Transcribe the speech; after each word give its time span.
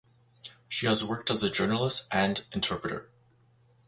She 0.67 0.87
has 0.87 1.03
worked 1.05 1.29
as 1.29 1.43
a 1.43 1.49
journalist 1.51 2.07
and 2.11 2.43
interpreter. 2.53 3.11